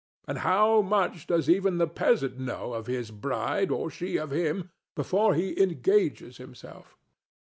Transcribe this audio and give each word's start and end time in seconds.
And 0.27 0.39
how 0.39 0.81
much 0.81 1.27
does 1.27 1.47
even 1.47 1.77
the 1.77 1.85
peasant 1.85 2.39
know 2.39 2.73
of 2.73 2.87
his 2.87 3.11
bride 3.11 3.69
or 3.69 3.91
she 3.91 4.17
of 4.17 4.31
him 4.31 4.71
before 4.95 5.35
he 5.35 5.61
engages 5.61 6.37
himself? 6.37 6.97